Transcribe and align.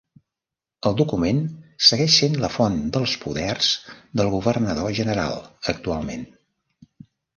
El 0.89 0.95
document 1.01 1.41
segueix 1.89 2.15
sent 2.21 2.37
la 2.45 2.49
font 2.55 2.79
dels 2.95 3.13
poders 3.25 3.69
del 4.21 4.33
Governador 4.37 4.97
General 5.01 5.37
actualment. 5.75 6.25